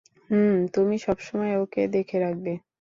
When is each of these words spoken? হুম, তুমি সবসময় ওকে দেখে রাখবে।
হুম, 0.29 0.55
তুমি 0.73 0.95
সবসময় 1.05 1.53
ওকে 1.63 1.81
দেখে 1.95 2.17
রাখবে। 2.19 2.53